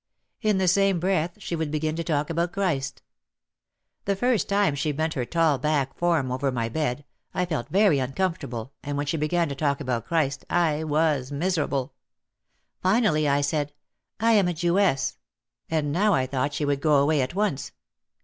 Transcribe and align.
In 0.41 0.57
the 0.57 0.67
same 0.67 0.99
breath 0.99 1.33
she 1.37 1.55
would 1.55 1.69
begin 1.69 1.95
to 1.95 2.03
talk 2.03 2.31
about 2.31 2.53
Christ. 2.53 3.03
The 4.05 4.15
first 4.15 4.49
time 4.49 4.73
she 4.73 4.91
bent 4.91 5.13
her 5.13 5.25
tall 5.25 5.59
black 5.59 5.95
form 5.95 6.31
over 6.31 6.51
my 6.51 6.69
bed 6.69 7.05
I 7.35 7.45
felt 7.45 7.69
very 7.69 7.99
uncomfortable 7.99 8.73
and 8.81 8.97
when 8.97 9.05
she 9.05 9.15
began 9.15 9.47
to 9.49 9.53
talk 9.53 9.79
about 9.79 10.07
Christ 10.07 10.43
I 10.49 10.83
felt 10.89 11.31
miserable. 11.31 11.93
Finally 12.81 13.27
I 13.27 13.41
said, 13.41 13.73
"I 14.19 14.31
am 14.31 14.47
a 14.47 14.55
Jewess," 14.55 15.19
and 15.69 15.91
now 15.91 16.15
I 16.15 16.25
thought 16.25 16.55
she 16.55 16.65
would 16.65 16.81
go 16.81 16.95
away 16.95 17.21
at 17.21 17.35
once. 17.35 17.71